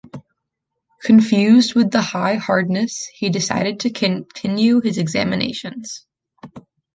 Confused 1.03 1.75
with 1.75 1.91
the 1.91 2.01
high 2.01 2.33
hardness, 2.33 3.07
he 3.13 3.29
decided 3.29 3.79
to 3.81 3.91
continue 3.91 4.81
his 4.81 4.97
examinations. 4.97 6.07